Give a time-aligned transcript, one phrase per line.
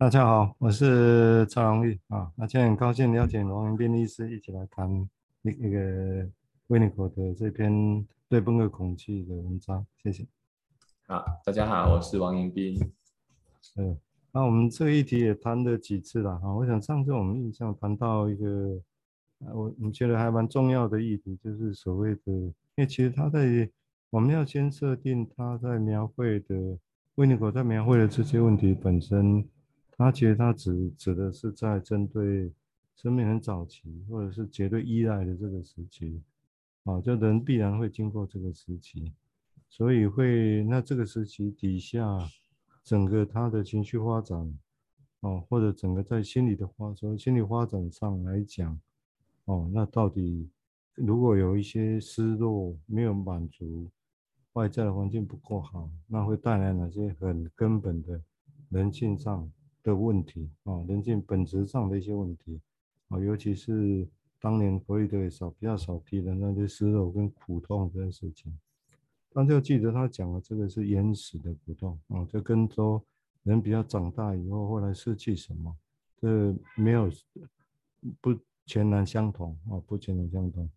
[0.00, 2.30] 大家好，我是赵荣玉啊。
[2.36, 4.88] 那今天很高兴邀请王迎宾医师一起来谈
[5.42, 6.24] 那那个
[6.68, 9.84] 威尼口的这篇对崩溃恐惧的文章。
[10.00, 10.24] 谢谢。
[11.08, 12.78] 好，大家好，我是王迎宾。
[13.74, 13.98] 嗯，
[14.30, 16.54] 那我们这个议题也谈了几次了哈。
[16.54, 18.80] 我想上次我们印象谈到一个，
[19.52, 23.68] 我我们觉得还蛮重要的议题，就是所谓的，因为其实他在
[24.10, 26.78] 我们要先设定他在描绘的
[27.16, 29.44] 威尼口在描绘的这些问题本身，
[29.98, 32.52] 他其实他指指的是在针对
[32.94, 36.22] 生命很早期或者是绝对依赖的这个时期，
[36.84, 39.12] 啊，就人必然会经过这个时期。
[39.68, 42.02] 所以会，那这个时期底下，
[42.82, 44.58] 整个他的情绪发展，
[45.20, 48.80] 哦，或者整个在心理的发，从心理发展上来讲，
[49.44, 50.48] 哦，那到底
[50.94, 53.90] 如果有一些失落没有满足，
[54.52, 58.22] 外在的环境不够好，那会带来哪些很根本的
[58.70, 59.50] 人性上
[59.82, 60.84] 的问题啊？
[60.88, 62.60] 人性本质上的一些问题
[63.08, 64.06] 啊，尤其是
[64.40, 68.56] 当年弗洛伊德也少比较少提的那些失落跟苦痛这件事情。
[69.30, 73.02] 大家要记得，他讲的这个是原始的苦痛啊，就跟说
[73.42, 75.74] 人比较长大以后，后来失去什么，
[76.20, 77.10] 这没有
[78.20, 80.68] 不全然相同啊，不全然相同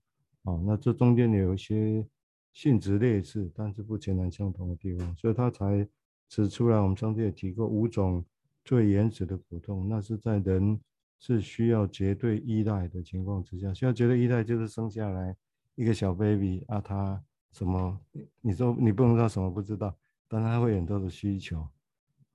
[0.44, 0.62] 啊。
[0.66, 2.06] 那这中间有一些
[2.54, 5.88] 性质类似，但是不全然相同的地方，所以他才
[6.28, 6.80] 指出来。
[6.80, 8.24] 我们上次也提过五种
[8.64, 10.80] 最原始的苦痛，那是在人
[11.20, 15.36] 是需要绝对依赖的情况之下，需要绝对依赖就是生下来
[15.76, 17.23] 一个小 baby 啊，他。
[17.53, 18.00] 什么？
[18.40, 19.94] 你说你不能说什么不知道，
[20.30, 21.68] 但他会很多的需求，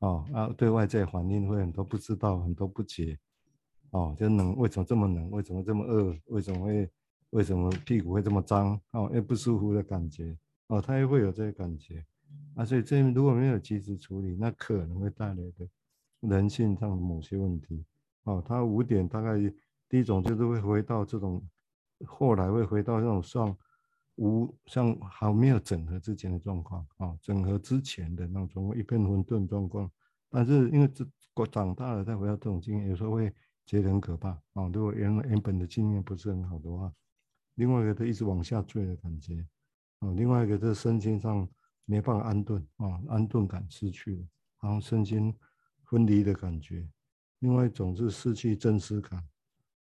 [0.01, 3.19] 哦啊，对外在环境会很多不知道，很多不解，
[3.93, 5.31] 哦，就冷，为什么这么冷？
[5.31, 6.15] 为什么这么饿？
[6.27, 6.91] 为什么会？
[7.31, 8.79] 为什么屁股会这么脏？
[8.91, 12.05] 哦，又不舒服的感觉，哦，他也会有这个感觉，
[12.55, 15.67] 啊，所以这如果没有及时处理，那可能会带来的
[16.29, 17.85] 人性上的某些问题，
[18.25, 19.39] 哦，他五点大概
[19.89, 21.43] 第一种就是会回到这种，
[22.05, 23.57] 后来会回到这种上。
[24.19, 29.91] 无像还没有整合之前的状况啊，整合之前的那种一片混沌状况，
[30.31, 33.31] 但是因为这我长大了再回到这种经验，有时候会
[33.67, 34.71] 觉得很可怕啊。
[34.73, 36.91] 如果原原本的经验不是很好的话，
[37.57, 39.47] 另外一个他一直往下坠的感觉
[39.99, 41.47] 啊，另外一个就是身心上
[41.85, 44.27] 没办法安顿啊，安顿感失去了，
[44.63, 45.31] 然后身心
[45.87, 46.87] 分离的感觉。
[47.39, 49.23] 另外一种是失去真实感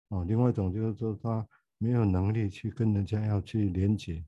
[0.09, 1.47] 啊，另外一种就是说他。
[1.83, 4.23] 没有能力去跟人家要去连接，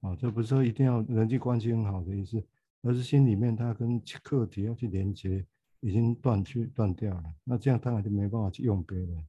[0.00, 2.38] 啊，这不是说一定要人际关系很好的意思，
[2.82, 5.42] 而是心里面他跟课题要去连接，
[5.80, 7.24] 已经断去断掉了。
[7.44, 9.26] 那这样当然就没办法去用别人，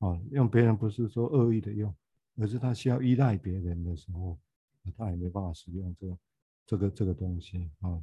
[0.00, 1.94] 啊，用别人不是说恶意的用，
[2.36, 4.38] 而是他需要依赖别人的时候，
[4.94, 6.18] 他也没办法使用这个
[6.66, 7.98] 这个这个东西啊。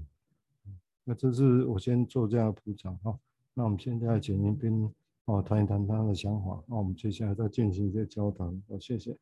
[1.03, 3.19] 那这是我先做这样的铺陈哈。
[3.53, 4.93] 那我们现在请迎宾。
[5.25, 6.63] 哦，谈一谈他的想法。
[6.67, 8.47] 那我们接下来再进行一些交谈。
[8.67, 9.15] 好，谢谢。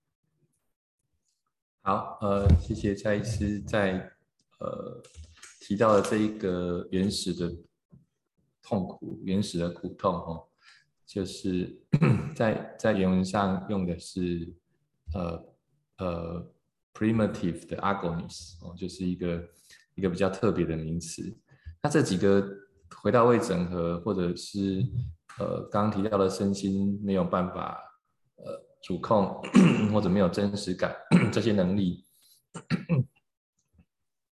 [1.81, 4.09] 好，呃，谢谢蔡医师在
[4.59, 5.03] 呃
[5.59, 7.53] 提到的这一个原始的
[8.63, 10.47] 痛苦、原始的苦痛哦，
[11.05, 11.77] 就是
[12.33, 14.51] 在在原文上用的是
[15.13, 15.45] 呃
[15.97, 16.51] 呃
[16.93, 19.49] primitive 的 agonies 哦，就是一个
[19.95, 21.37] 一个比较特别的名词。
[21.83, 22.41] 那这几个
[23.01, 24.85] 回到未整合或者是
[25.39, 27.79] 呃，刚刚提到的身心没有办法
[28.35, 28.45] 呃
[28.81, 29.41] 主控，
[29.93, 30.93] 或者没有真实感
[31.31, 32.03] 这些能力，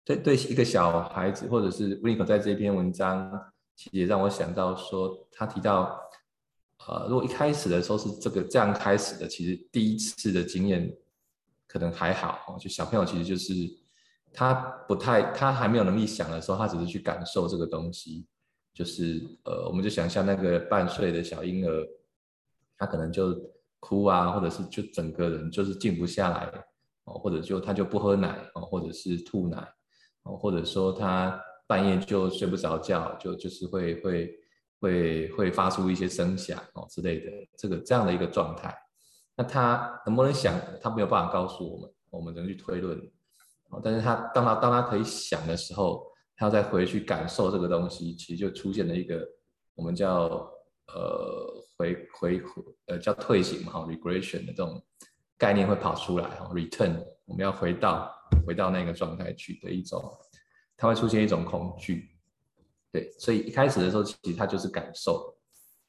[0.05, 3.29] 这对一个小孩子，或者是威尼口在这篇文章，
[3.75, 5.99] 其实也让我想到说，他提到，
[6.87, 10.95] 呃，如果一开始的时候是这个这样开始的，其实第一次的经验
[11.67, 13.53] 可能还好，就小朋友其实就是
[14.31, 14.53] 他
[14.87, 18.25] 不太，他还没有能力想的时候，他只是去感受这个东西。
[18.73, 21.87] 就是呃，我们就想象那个半岁的小婴儿，
[22.75, 23.39] 他可能就
[23.79, 26.51] 哭啊，或者是就整个人就是静不下来
[27.03, 29.57] 哦，或者就他就不喝奶哦，或者是吐奶
[30.23, 34.39] 哦，或者说他半夜就睡不着觉，就就是会会
[34.79, 38.75] 会会发出一些声响哦之类的，这个这样的一个状态，
[39.35, 40.59] 那他能不能想？
[40.81, 42.99] 他没有办法告诉我们，我们能去推论。
[43.83, 46.11] 但是他当他当他可以想的时候。
[46.35, 49.25] 他再回去感受这个东西，其实就出现了一个
[49.75, 50.51] 我们叫
[50.87, 52.41] 呃回回
[52.87, 54.83] 呃叫退行嘛哈 regression 的这种
[55.37, 58.11] 概念会跑出来哈 return 我们要回到
[58.45, 60.03] 回到那个状态去的一种，
[60.75, 62.09] 它会出现一种恐惧，
[62.91, 65.37] 对，所以一开始的时候其实它就是感受，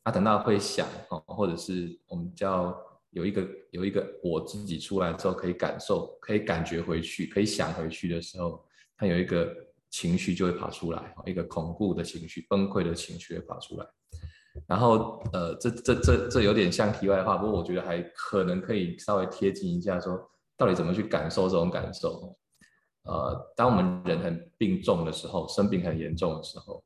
[0.04, 2.76] 它等到会想哈或者是我们叫
[3.10, 8.62] 有一个有一个我自己出来之后可以感受可以感觉回去可以想回去的时候，
[8.96, 9.52] 它有一个。
[9.94, 13.86] 情绪就会跑出来，一个恐怖的情绪、崩溃的情绪会跑出来。
[14.66, 20.20] 然后呃，这这这这有点像题外话，不过我觉得还可能可以稍微贴近一下，说
[20.56, 22.36] 到底怎么去感受这种感受。
[23.04, 26.82] 呃，当我们人很病重的时候，生病很严重的时候，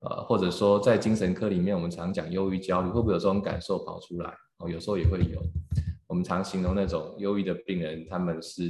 [0.00, 4.30] 呃，或者说在精神科里面，我们常讲忧郁、焦虑，会不会有这种感受跑出来？
[4.58, 5.40] 哦，有时候也会有。
[6.06, 8.62] 我们常形容那种忧郁的病人，他们是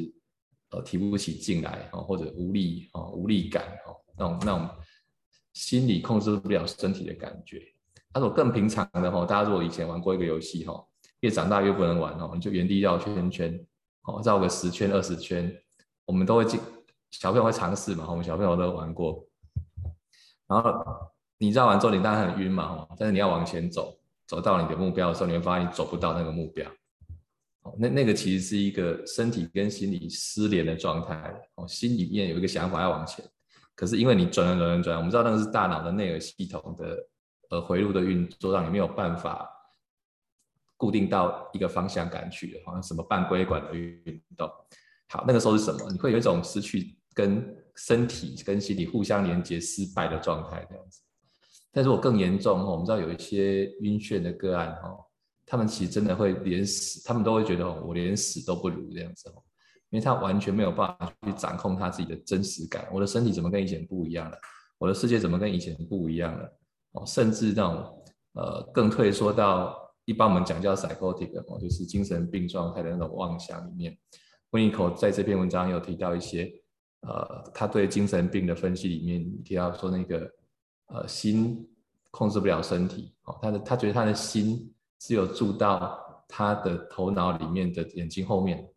[0.71, 4.69] 呃提不起劲来，哦，或者无力，哦，无力感，哦，那种那种
[5.53, 7.63] 心理控制不了身体的感觉。
[8.15, 10.83] 那种更平常的，哦，大家如果以前玩过一个游戏，哈，
[11.21, 13.67] 越长大越不能玩，哦，你就原地绕圈圈，
[14.05, 15.55] 哦，绕个十圈二十圈。
[16.07, 16.59] 我们都会进，
[17.11, 19.27] 小朋友会尝试嘛，我们小朋友都玩过。
[20.47, 20.73] 然后
[21.39, 26.71] 你绕完之后，你当然很晕嘛，但是你要往前走，走到你的目标的时候，你会发现你走不到那个目标。
[27.79, 31.35] 那那个其实是一个身体跟心理失联的状态。
[31.55, 33.25] 哦，心里面有一个想法要往前，
[33.75, 37.09] 可是因为你转转转转，我们知道那个是大脑的内耳系统的
[37.51, 39.49] 呃回路的运作，让你没有办法
[40.77, 44.51] 固定到一个方向感去，好像什么半规管的运动。
[45.09, 45.91] 好，那个时候是什么？
[45.91, 51.01] 你会有一种失去跟身体跟心理互相连接失败的状态这样子。
[51.73, 55.06] 但是我更严重哦，我们知道有一些晕眩的个案哦，
[55.47, 59.41] 他们其实真的会连死，他们都会觉得，我连死都不如这样子哦，
[59.91, 62.87] 因为他完全没有办法去掌控他自己的真实感。
[62.93, 64.37] 我的身体怎么跟以前不一样了？
[64.77, 66.59] 我的世界怎么跟以前不一样了？
[66.93, 73.97] 哦，甚至那种呃，更退缩到一般我们讲叫 psychotic 哦，就是精神病状态的那种妄想里面。
[74.51, 76.53] Winnicott 在这篇文章有提到一些，
[77.01, 80.31] 呃，他对精神病的分析里面提到说，那个
[80.89, 81.67] 呃心
[82.11, 88.69] 控制不了身体，哦，他的他觉得他的心只有住到他的头脑里面的眼睛后面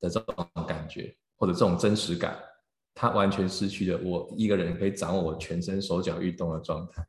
[0.00, 2.38] 的这种感觉，或者这种真实感，
[2.94, 7.06] 他完全失去了我一个人可以掌握我全身手脚运动的状态，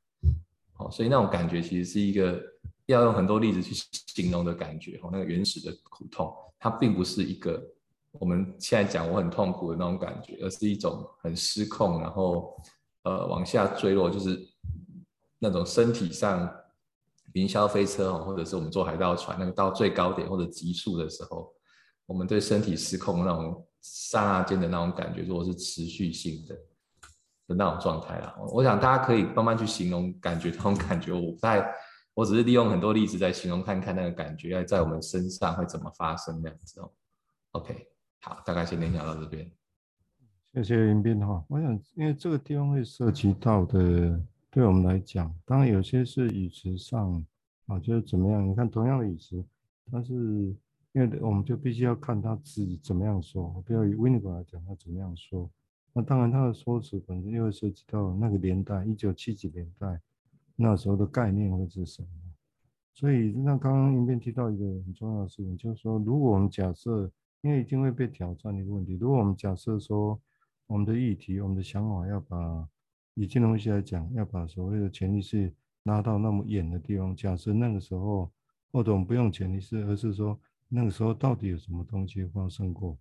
[0.78, 2.42] 哦，所以那种感觉其实是一个
[2.88, 3.74] 要用很多例子去
[4.08, 6.34] 形容的感觉，哦，那个原始的苦痛。
[6.60, 7.64] 它并不是一个
[8.14, 12.56] 我们现在讲我很痛苦的那种感觉，而是一种很失控，然后
[13.04, 14.40] 呃往下坠落，就是
[15.38, 16.52] 那种身体上
[17.40, 21.52] 云霄飞车哦，或者是我们坐海盗船那个到最高点或者极速的时候，
[22.06, 26.56] 我们对身体失控那种刹那间的那种感觉，如果是持续性的
[27.48, 31.66] 的那种状态啦，我想大家可以慢慢去形容感觉，那种感觉我不太。
[32.14, 36.92] 我只是利用很多例子在形容看看那个感觉，在我们身上会怎么发生这样子哦。
[37.52, 37.88] OK，
[38.22, 39.48] 好，大概先分享到这边。
[40.52, 41.46] 谢谢林斌哈。
[41.48, 44.20] 我想，因为这个地方会涉及到的，
[44.58, 47.24] 对我们来讲，当然有些是语词上
[47.68, 48.50] 啊，就是怎么样？
[48.50, 49.46] 你看同样的语词，
[49.92, 50.16] 但是
[50.94, 53.64] 因为我们就必须要看他自己怎么样说。
[53.68, 55.48] 比如以 w i n i e 来讲，他怎么样说？
[55.94, 60.02] 那当然他的说辞本身又会涉及到那个年代，一九七几年代。
[60.56, 62.08] 那时候的概念会是什么？
[62.96, 67.12] 所以那刚刚影片提到一个很重要的事情，就是说，如果我们假设，
[67.42, 70.20] 因为一定会被挑战的一个问题，如果我们假设说，
[70.66, 72.68] 我们的议题、我们的想法要把
[73.20, 75.52] 以金融分析来讲，要把所谓的潜意识
[75.86, 78.32] 拉到那么远的地方，假设那个时候，
[78.72, 82.96] 或者我们不用潜意识，而是说那个时候到底有什么东西发生过？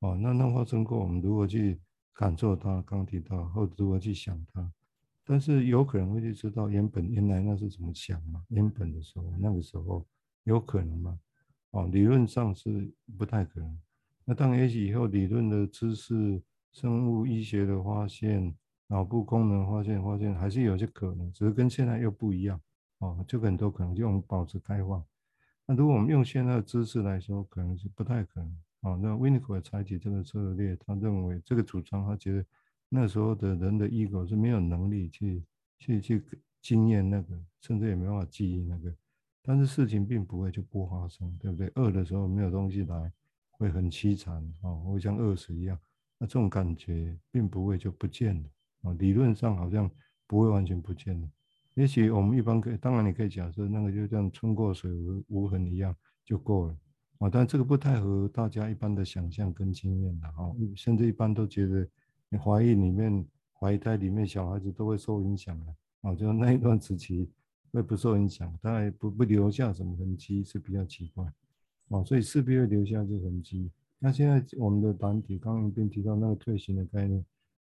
[0.00, 1.80] 哦，那那发生过，我们如何去
[2.12, 2.82] 感受它？
[2.82, 4.68] 刚提到，或者如何去想它？
[5.24, 8.42] 但是有可能会去知道原本原来那是怎么想嘛？
[8.48, 10.04] 原本的时候那个时候
[10.42, 11.16] 有可能吗？
[11.70, 13.78] 哦，理论上是不太可能。
[14.24, 18.52] 那当然，也许以后理论的知识、生物医学的发现、
[18.92, 22.60] 脑部功能发现、发现还是有些可能，只是跟现在又不一样。
[22.98, 25.02] 哦，就很多可能，就我们保持开放。
[25.66, 28.54] 那如果我们用现在的知识来说，可能是不太可能。
[28.82, 32.44] 哦，那 Winnicott 采取这个策略，他认为这个主张，他觉得。
[32.94, 35.42] 那时候的人的 ego 是没有能力去
[35.78, 36.22] 去去
[36.60, 38.94] 经验那个，甚至也没办法记忆那个。
[39.40, 41.72] 但是事情并不会就不发生，对不对？
[41.76, 43.10] 饿的时候没有东西来，
[43.52, 45.78] 会很凄惨哦，会像饿死一样。
[46.18, 48.48] 那这种感觉并不会就不见了
[48.82, 49.90] 啊，理论上好像
[50.26, 51.28] 不会完全不见的。
[51.74, 56.76] 也许我们一般可以，当然你可以假设那个就像春过水无无痕一样就够了
[57.18, 61.88] 啊，但这个不太合大家一般的想象跟经验的哈，甚至一般都觉得。
[62.34, 67.28] 你怀孕里面，怀胎里面小孩子都会受影响的啊，就那一段时期
[67.70, 71.26] 会不受影响，当然不不留下什么痕迹是比较奇怪
[71.90, 73.70] 啊，所以势必会留下这痕迹。
[73.98, 77.22] 那现在我们的团体刚刚一边提到那个退行的概念，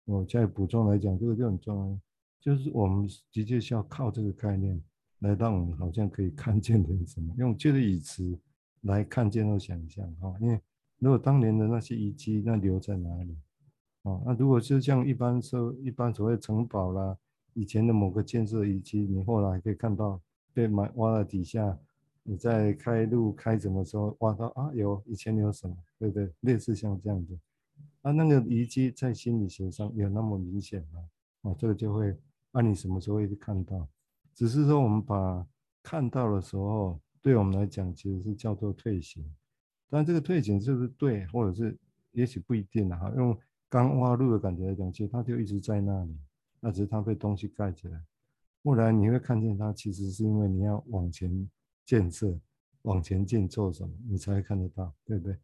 [0.06, 2.00] 我再补充来讲，这个就很重要，
[2.40, 4.80] 就是我们的确是要靠这个概念
[5.18, 8.38] 来让我们好像可以看见点什么，用这个语词
[8.82, 10.60] 来看见和想象哈，因为
[10.98, 13.36] 如果当年的那些遗迹，那留在哪里？
[14.02, 17.18] 哦，那如果是像一般说一般所谓城堡啦，
[17.54, 20.20] 以前的某个建设遗迹，你后来可以看到
[20.54, 21.76] 被埋挖了底下，
[22.22, 24.72] 你在开路开什么时候挖到啊？
[24.72, 26.32] 有以前有什么，对不对？
[26.42, 27.34] 类似像这样的，
[28.06, 31.10] 啊，那个遗迹在心理学上有那么明显吗？
[31.42, 32.16] 啊，这个就会
[32.52, 33.84] 按、啊、你什么时候会去看到？
[34.32, 35.44] 只是说我们把
[35.82, 39.28] 看到的时候，对我们来讲其实是叫做退行，
[39.90, 41.76] 但这个退行是不是对，或者是
[42.12, 43.12] 也许不一定啊？
[43.16, 43.36] 用
[43.68, 46.16] 刚挖路的感觉来讲，其实它就一直在那里，
[46.60, 48.00] 那只是它被东西盖起来。
[48.62, 51.50] 后来你会看见它，其实是因为你要往前
[51.84, 52.38] 建设、
[52.82, 55.36] 往前进做什么，你才会看得到，对不对？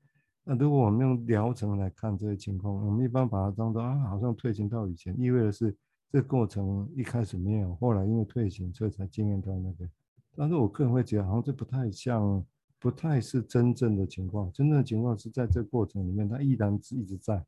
[0.44, 5.74] 那如果我们用疗程来看这些情况，我们一般把它当做啊，好像退行到以前，意味的是
[6.10, 9.88] 这过程一开始没有，后来因为退行，所以才经验到那个。
[10.34, 12.44] 但是我个人会觉得，好像这不太像，
[12.78, 14.50] 不太是真正的情况。
[14.52, 17.44] 真正的情况是在这过程里面，它依然是一直在。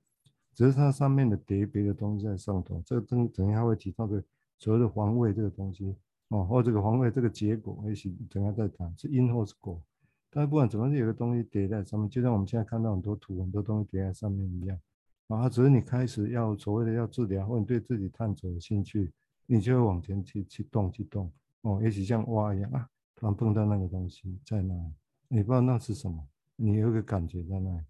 [0.55, 4.23] 只是它上面的叠别的东西在上头，这个等等一下会提到的
[4.57, 5.93] 所谓的皇位这个东西
[6.29, 9.83] 哦，或这个皇位这个结果，也许等下再谈是因或是果。
[10.35, 14.76] 但是不管怎么，有个东西叠在上面，就像我们现在看到很多图，很多东西叠在上面一样
[15.29, 15.49] 然后。
[15.49, 19.12] 只是你开始要所谓的要治疗，或你对自己探索有兴趣，
[19.47, 21.31] 你就会往前去去动去动
[21.62, 21.81] 哦。
[21.81, 24.93] 也许像挖一样啊，突然碰到那个东西在那里，
[25.29, 26.26] 你不知道那是什么，
[26.57, 27.85] 你有个感觉在那里。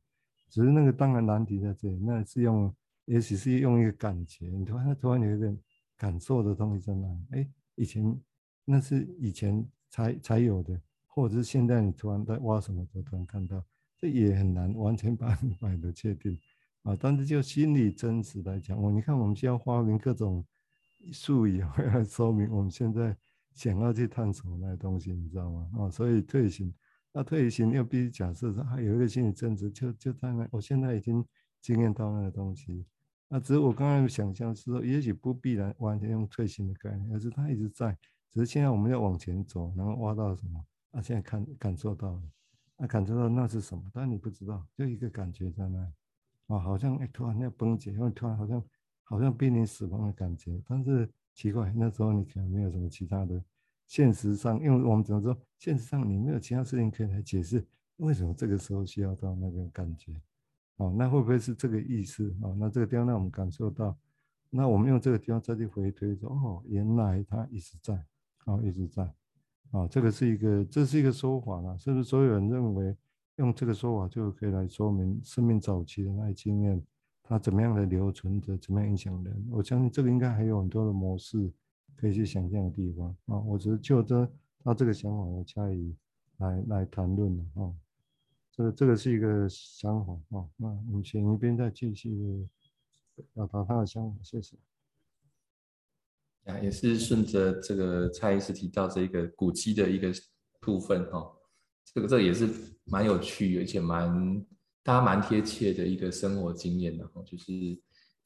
[0.51, 2.73] 只是那个当然难题在这里，那是用，
[3.07, 5.53] 也许是用一个感觉，你突然突然有一个
[5.97, 8.21] 感受的东西在那里，哎，以前
[8.65, 10.81] 那是以前才才有的，
[11.15, 13.65] 或者是现在你突然在挖什么时候突然看到，
[13.97, 16.37] 这也很难完全百分百的确定
[16.83, 16.97] 啊。
[16.99, 20.45] 但是就心理真实来讲，我你看我们需要发明各种
[21.13, 23.17] 术语来说明我们现在
[23.55, 25.71] 想要去探索那东西，你知道吗？
[25.79, 26.75] 啊，所以退行。
[27.13, 30.49] 那退行又必须假设说，还有一个心理真实，就就在那。
[30.51, 31.25] 我现在已经
[31.63, 32.85] 经验到那个东西。
[33.29, 37.97] 那只是我刚才想象是说，也许不必然完全用退行的概念，而是它一直在。
[38.33, 40.65] 只是现在我们要往前走，然后挖到什么？
[40.95, 42.23] 啊，现在看感受到了，
[42.77, 43.83] 啊，感受到那是什么？
[43.93, 45.79] 但你不知道，就一个感觉在那。
[46.47, 48.63] 啊，好像哎，突然要崩解，因为突然好像
[49.03, 50.61] 好像濒临死亡的感觉。
[50.67, 53.43] 但是奇怪，那时候你可能没有什么其他的。
[53.87, 55.37] 现实上，因为我们怎么说？
[55.59, 57.65] 现实上你没有其他事情可以来解释
[57.97, 60.13] 为什么这个时候需要到那个感觉，
[60.77, 62.35] 哦，那会不会是这个意思？
[62.43, 63.97] 哦，那这个地方让我们感受到，
[64.51, 68.05] 那我们用这个地方再去回推说，哦，原来它一直在，
[68.47, 69.15] 哦，一直在，
[69.75, 72.05] 哦，这个是一个，这是一个说法啦，是不是？
[72.05, 72.97] 所有人认为
[73.37, 76.83] 用这个说法就可以来说明生命早期的那些经验，
[77.23, 79.47] 它怎么样的留存着，怎么样影响人？
[79.51, 81.53] 我相信这个应该还有很多的模式。
[81.97, 84.29] 可以去想象的地方啊，我只是就着
[84.65, 85.95] 他这个想法来加以
[86.39, 87.73] 来来谈论的啊，
[88.51, 92.49] 这个这个是一个想法啊，那我们先一边再继续
[93.33, 94.57] 表达他的想法，谢谢。
[96.47, 100.13] 啊，也是顺着这个蔡医师提到这个古迹的一个
[100.61, 101.27] 部分哈，
[101.93, 102.49] 这个这个也是
[102.85, 104.45] 蛮有趣，而且蛮
[104.83, 107.53] 大家蛮贴切的一个生活经验的哈，就是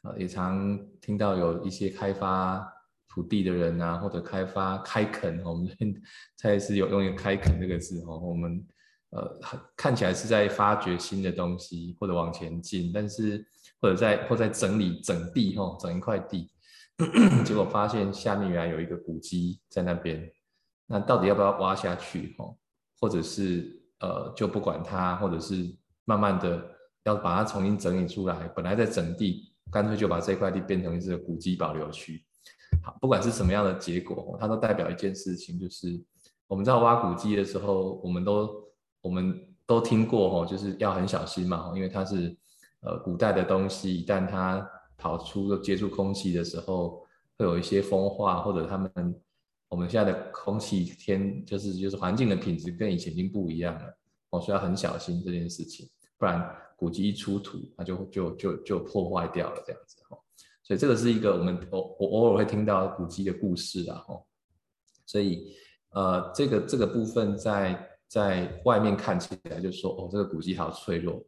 [0.02, 2.74] 啊，也常听到有一些开发。
[3.10, 5.66] 土地的人啊，或者开发开垦，我们
[6.36, 8.64] 蔡医师有用一个“开垦”这个字哈，我们
[9.10, 9.40] 呃
[9.74, 13.44] 看起来是在发掘新的东西或者往前进，但是
[13.80, 16.50] 或者在或在整理整地哈，整一块地，
[17.44, 20.30] 结果发现下面原来有一个古迹在那边，
[20.86, 22.52] 那到底要不要挖下去哈？
[23.00, 25.72] 或者是呃就不管它，或者是
[26.04, 26.60] 慢慢的
[27.04, 32.24] 要把它重新整理出来，本来在整地，干脆就把这块地变成一个古迹保留区。
[32.82, 36.02] 好，不管是什么样的结果，它都代表一件事情，就是
[36.48, 38.50] 我们在挖古迹的时候，我们都
[39.02, 42.36] 我们都听过哈，就是要很小心嘛，因为它是
[42.80, 47.06] 呃古代的东西，一旦它跑出接触空气的时候，
[47.38, 48.92] 会有一些风化，或者他们
[49.68, 53.96] 我们现在的空气天就是就是环境的品质跟以前已经不一样了，
[54.28, 55.88] 我需要很小心这件事情，
[56.18, 60.18] 不然古迹一出土，它就就就就破坏掉了这样子哦。
[60.64, 64.22] 所以这个是一个我们偶我偶尔会听到古迹的故事啊，哦，
[65.06, 65.54] 所以
[65.90, 71.24] 呃，这个这个部分在在外面看起来就说哦，这个古迹好脆弱，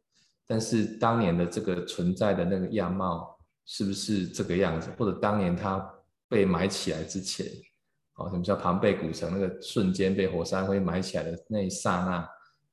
[0.47, 3.39] 但是当年的这个存在的那个样貌
[3.73, 4.91] 是不是这个样子？
[4.99, 5.79] 或者当年它
[6.29, 7.47] 被埋起来之前，
[8.17, 9.31] 哦，什么叫庞贝古城？
[9.33, 12.29] 那个瞬间被火山灰埋起来的那一刹那，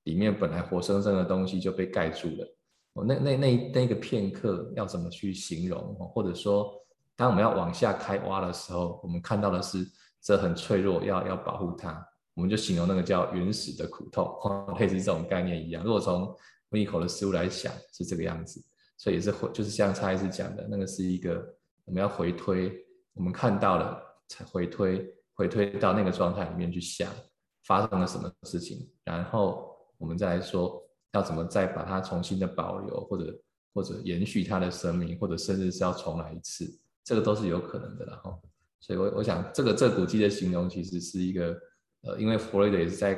[0.06, 2.58] 里面本来活生生的东西就被盖住了。
[2.94, 5.94] 哦那那那那个片刻要怎么去形容？
[6.16, 6.74] 或者说，
[7.16, 9.88] 当我们要往下开挖的时候，我们看到的是
[10.20, 14.36] 这很脆弱，要要保护它，我们就形容那个叫原始的苦痛，
[14.80, 15.84] 类似这种概念一样。
[15.84, 16.36] 如果从
[16.70, 18.60] 温尼口的思路来想，是这个样子，
[18.98, 22.76] 所以也是回，就是像蔡医师讲的，那个是一个我们要回推，
[23.14, 27.12] 我们看到了才回推回推到那个状态里面去想
[27.66, 33.40] 发生了什么事情，然后我们再来说要怎么再把它重新的保留，或者
[33.74, 36.66] 或者延续它的生命，或者甚至是要重来一次，
[37.04, 38.06] 这个都是有可能的。
[38.06, 38.42] 然后，
[38.80, 41.56] 所以我我想这个这个古迹的形容其实是一个
[42.02, 43.16] 呃，因为弗洛伊德也是在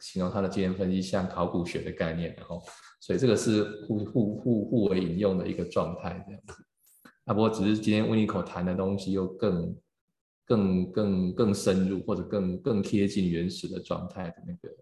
[0.00, 2.60] 形容它的经验分析像考古学的概念，然后
[3.00, 6.64] 所以这个是互互互互为引用的一个状态这样子。
[7.26, 9.76] 啊，不过只是今天温尼口谈的东西又更、
[10.44, 14.76] 更、更、更深入，或者更、更贴近原始的状态的那个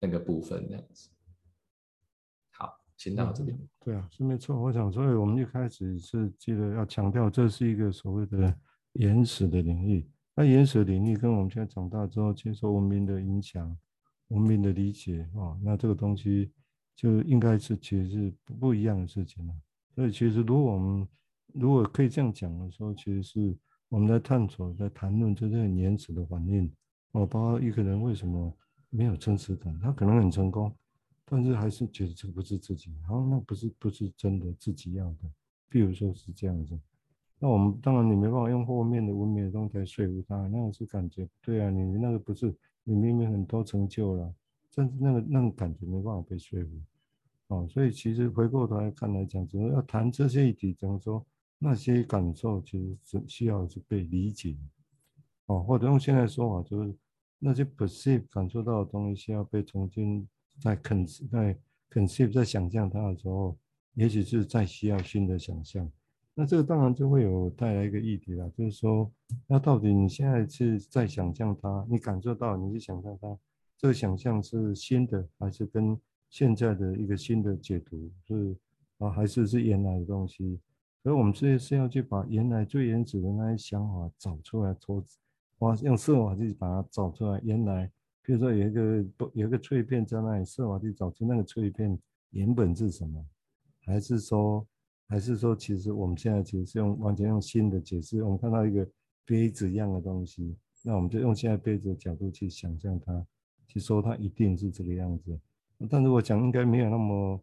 [0.00, 1.10] 那个部分，这样子。
[2.50, 3.56] 好，先到这边。
[3.78, 4.60] 对啊，是没错。
[4.60, 8.56] 我想，所以我们一开始是记得要强调，这是一个所谓的
[8.94, 10.08] 原始的领域。
[10.34, 13.76] 那原始领域跟我们现在长大之后接受文明的影响、
[14.32, 16.50] 文明的理解啊，那这个东西
[16.96, 19.54] 就应该是其实是不不一样的事情了。
[19.94, 21.06] 所以，其实如果我们
[21.52, 23.56] 如果可以这样讲的时候，其实是
[23.88, 26.72] 我们在探索、在谈论这个很原始的环境
[27.12, 28.52] 哦，包括一个人为什么
[28.88, 30.74] 没有真实感，他可能很成功，
[31.26, 35.30] 但是还是觉得这不是自己，然后，那不是不是真的自己要的。
[35.68, 36.78] 比如说是这样子，
[37.38, 44.34] 那我们当然你没办法用后面的文明的东西来说服他，那个是感觉对啊，你那个不是你明明很多成就了，
[44.74, 46.70] 但是那个那个感觉没办法被说服
[47.48, 51.24] 哦，所以其实回过头来看来讲，只要谈这些议题，怎么说？
[51.58, 54.56] 那些感受其实是需要是被理解，
[55.46, 56.92] 哦，或者用现在说法就是
[57.38, 60.26] 那些 perceive 感受到的东西需要被重新
[60.58, 61.56] 再 con 在
[61.88, 63.56] conceive 在想象它的时候，
[63.94, 65.88] 也许是再需要新的想象。
[66.34, 69.10] 那这个当然就会有带来一个议题了，就是说，
[69.46, 73.38] 那到底你现在是在想象它，你感受到你是想象它，
[73.76, 75.98] 这个想象是新的，还是跟
[76.30, 78.56] 现在的一个新的解读是
[78.98, 80.58] 啊，还是是原来的东西？
[81.02, 85.04] 所以，我们是是要去把原来最原始的那些想法找出来，从
[85.58, 87.40] 哇，用设法去把它找出来。
[87.44, 87.90] 原来，
[88.22, 91.98] 比如说有一个不有一个碎片在那里，设法去找出那个碎片
[92.30, 93.22] 原本是什么？
[93.84, 94.66] 还是说，
[95.12, 98.22] 还是说，其实我们现在其实是用完全用新的解释。
[98.22, 98.88] 我们看到一个
[99.26, 103.26] 杯子一样的东西，那我们就用现在杯子的角度去想象它，
[103.68, 105.38] 去说它一定是这个样子。
[105.90, 107.38] 但是我讲应该没有那么。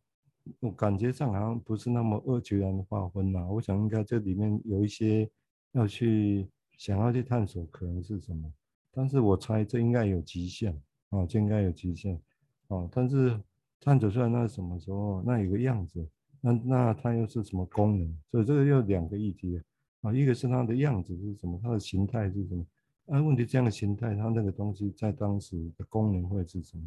[0.61, 5.29] 我感觉上好像不是那么二元的划分呐，我想应该这里面有一些
[5.73, 8.51] 要去想要去探索可能是什么，
[8.89, 10.73] 但是我猜这应该有极限
[11.09, 12.19] 啊，这应该有极限
[12.67, 13.39] 啊，但是
[13.79, 16.03] 探索出来那是什么时候，那有个样子，
[16.41, 18.17] 那那它又是什么功能？
[18.31, 19.61] 所以这个又两个议题
[20.01, 22.65] 啊，一个是它的样子是什么，它的形态是什么？
[23.07, 26.83] 啊，问题这样的形态，它那个东西在当时的功能会是什么？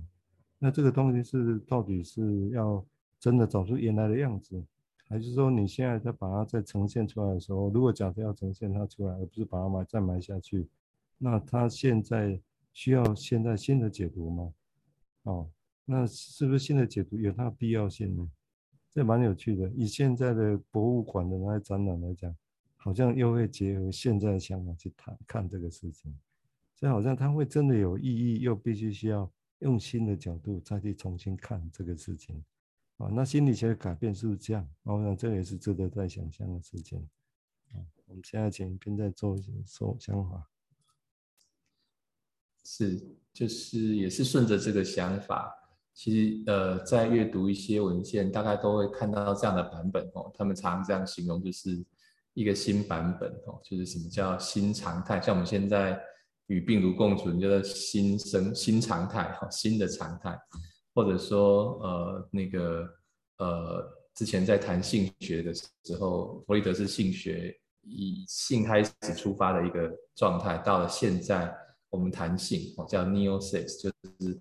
[0.59, 2.85] 那这个东西是到底是要？
[3.23, 4.61] 真的找出原来的样子，
[5.09, 10.67] 还是说你现在再把它再呈现出来的时候，如果假设要呈现它出来，而不是把它埋再埋下去，
[11.19, 12.41] 那它现在
[12.73, 14.53] 需要现在新的解读吗？
[15.23, 15.49] 哦，
[15.85, 18.29] 那是不是新的解读有它的必要性呢？
[18.95, 19.69] 这蛮有趣的。
[19.71, 22.35] 以现在的博物馆的那些展览来讲，
[22.77, 26.15] 好像又会结合现在的想法去谈看这个事情，
[26.75, 32.45] 所以好像它会真的有意义，又必须需要用新的角度再去重新看这个事情。
[32.99, 34.69] 啊，那心理学的改变是不是这样？
[34.83, 37.09] 我想这也是值得再想象的事情。
[38.07, 40.51] 我们现在请一边再做一些说想法。
[42.65, 45.51] 是，就是也是顺着这个想法。
[45.95, 50.31] 其实呃，在阅读一些文献，大概都会看到这样的版本哦。
[50.35, 51.85] 他们常这样形容，就是
[52.35, 55.21] 一个新版本哦，就是什么叫新常态？
[55.21, 56.01] 像我们现在
[56.47, 60.39] 与病毒共存，叫做新生新常态哈，新的常态。
[60.95, 62.87] 或者说，呃，那个，
[63.39, 63.83] 呃，
[64.15, 71.51] 之前在谈性学的时候，弗洛伊德是性学以性开始出发的一个状态，到了现在
[71.89, 74.39] 我们谈性，哦，叫 neo sex，就是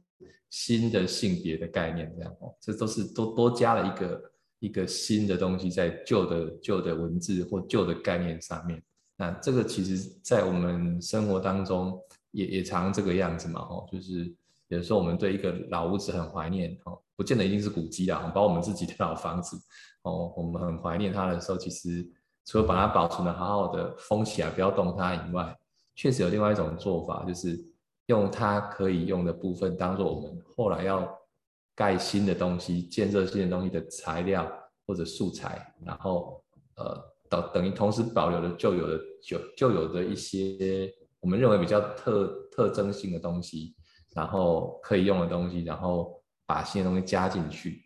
[0.50, 8.82] 新的性别的概念，这样哦，这都是多多加了一个一个新的东西在旧的旧的文字或旧的概念上面。
[9.18, 12.00] 那这个其实，在我们生活当中
[12.32, 14.34] 也也常这个样子嘛，哦，就是。
[14.72, 19.58] 有时候我们对一个老屋子很怀念哦，不见得一定是古迹啦，包括我们自己的老房子
[20.04, 22.10] 哦，我们很怀念它的时候，其实
[22.46, 25.54] 除了把它保存的好好的封起来，不要动它以外，
[25.94, 27.62] 确实有另外一种做法，就是
[28.12, 31.10] 用它可以用的部分当做我们后来要
[31.74, 34.40] 盖新的东西、建设新的东西的材料
[34.86, 36.44] 或者素材，然后
[36.76, 36.86] 呃
[37.30, 43.76] 等等于同时保留了旧有的旧旧有的一些我们认为比较特特征性的东西。
[44.14, 47.82] 然后可以用的东西，然后把新的东西加进去。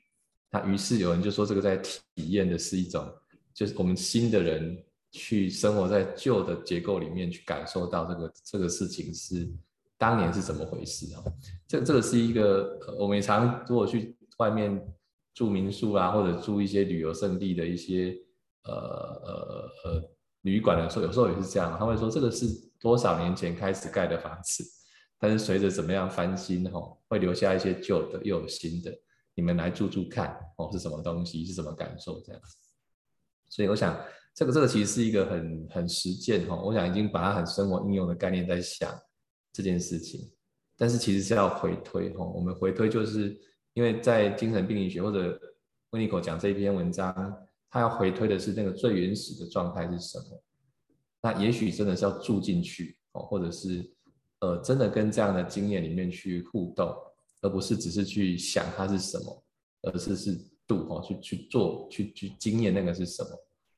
[0.49, 3.07] 那于是有人就说，这个在体验的是一种，
[3.53, 4.75] 就是我们新的人
[5.11, 9.47] 去生活在旧的结构里面，去感受到这个这个事情是
[9.97, 11.23] 当年是怎么回事啊？
[11.67, 14.81] 这这个是一个我们也常如果去外面
[15.33, 18.15] 住民宿啊，或者住一些旅游胜地的一些
[18.63, 20.09] 呃呃呃
[20.41, 22.45] 旅馆的时候，有时候也是这样，他会说这个是
[22.79, 24.63] 多少年前开始盖的房子，
[25.19, 28.91] 但是随着怎么样翻新吼，会留下一些旧的，又有新的，
[29.33, 32.57] 你们来住住看哦，是什么东西，是什么感受这样子。
[33.49, 33.97] 所以我想。
[34.37, 38.93] 这个这个其实是一个很很实践哈，我想已经把它很生活应用的概念在想
[39.55, 40.29] 这件事情，
[40.77, 43.39] 但是其实是要回推哈，我们回推就是
[43.73, 45.39] 因为在精神病理学或者
[45.91, 47.33] 温尼科讲这一篇文章，
[47.69, 50.43] 他要回推的是那个最原始的状态是什么，
[51.21, 53.89] 那也许真的是要住进去哦，或者是
[54.41, 56.93] 呃真的跟这样的经验里面去互动，
[57.41, 59.43] 而不是只是去想它是什么，
[59.83, 60.37] 而是是
[60.67, 63.29] 度哦去去做去去经验那个是什么。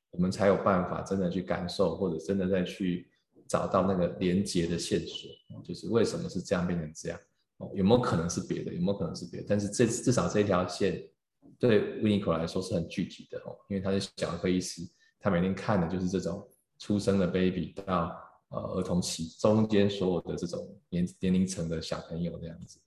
[0.09, 3.07] 我们才有办法真的去感受，或者真的再去
[3.47, 5.29] 找到那个连接的线索，
[5.63, 7.19] 就是为什么是这样变成这样？
[7.57, 8.73] 哦，有没有可能是别的？
[8.73, 9.47] 有没有可能是别的？
[9.49, 11.03] 但是这至少这条线
[11.57, 14.81] 对维尼口来说是很具体的哦，因为他是小儿科医师，
[15.19, 18.15] 他每天看的就是这种出生的 baby 到
[18.49, 22.79] 呃儿童期中间所有的这种年年龄层的小朋友这样子。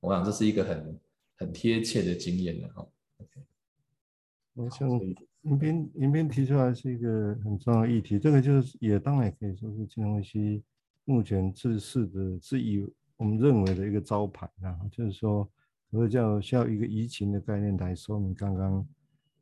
[0.00, 1.00] 我想这是一个很
[1.36, 2.86] 很贴切的经验的哈。
[3.18, 3.40] OK，
[4.54, 4.88] 我想。
[5.46, 10.62] 影片影片提出来是一个很重要的议题，这个就是也当然也可以说是金融分析
[11.04, 12.84] 目前治世的是以
[13.16, 15.48] 我们认为的一个招牌啊，就是说，
[15.90, 18.86] 所以叫需要一个移情的概念来说明刚刚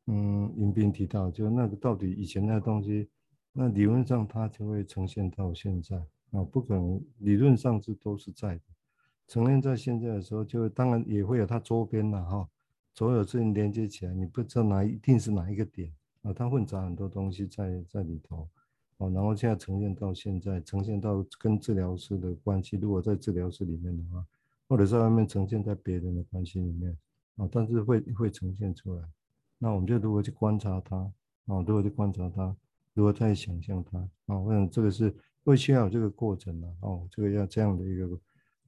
[0.06, 3.08] 嗯影片提到，就那个到底以前那个东西，
[3.52, 5.96] 那理论上它就会呈现到现在
[6.32, 8.62] 啊，不可能理论上是都是在的，
[9.26, 12.46] 呈现在现在的时候，就当然也会有它周边了哈。
[12.94, 16.32] 所有事情连接起来，你不知道哪一定是哪一个点啊？
[16.32, 18.48] 它混杂很多东西在在里头，
[18.98, 24.24] 哦，然后现在呈现到现在，呈现到跟治疗师的关系，如果在治疗室里面的话，
[24.68, 26.96] 或者在外面呈现在别人的关系里面，
[27.34, 29.02] 啊，但是会会呈现出来。
[29.58, 30.96] 那我们就如何去观察它？
[31.46, 32.56] 啊，如何去观察它？
[32.92, 33.98] 如何再想象它？
[34.26, 38.08] 啊，我想这个是会需要有这个过程的哦，这个要这样的一个。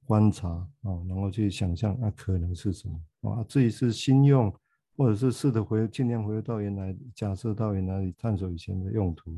[0.07, 3.43] 观察啊，然后去想象那可能是什么啊？
[3.43, 4.51] 至于是新用，
[4.95, 9.37] 或者是试着回尽量回到原来假设到原来探索以前的用途，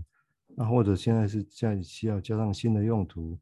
[0.56, 3.36] 那或者现在是在需要加上新的用途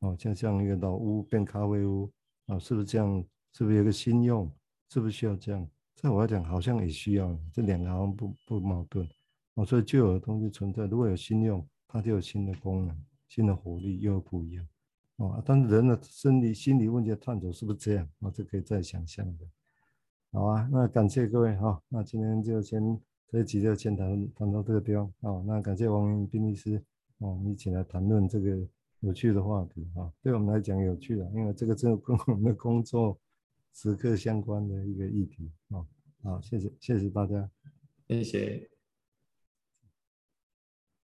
[0.00, 2.10] 啊，像像一个老屋变咖啡屋
[2.46, 3.24] 啊，是不是这样？
[3.52, 4.50] 是不是有个新用？
[4.88, 5.64] 是不是需要这样？
[5.94, 9.08] 在我来讲，好像也需要，这两个好像不不矛盾
[9.54, 9.64] 啊。
[9.64, 14.66] 所以旧有的东西存在，如果有新用，它就有新的功能、新的活力，又不一样。
[15.22, 18.08] 哦，但是人的生理、心理问题的探索是不是这样？
[18.18, 19.46] 我这可以再想象的。
[20.32, 25.12] 好啊，那感谢各位哈、那今天就先这一集就先谈谈到这个地方。
[25.20, 26.76] 哦，那感谢王文彬医师，
[27.18, 28.66] 哦，我们一起来谈论这个
[28.98, 33.16] 有趣的话题啊、对我们来讲有趣的，因为这个真的跟我们的工作
[33.72, 35.52] 时刻相关的一个议题。
[35.68, 35.86] 哦，
[36.24, 37.48] 好，谢谢，谢谢大家，
[38.08, 38.71] 谢谢。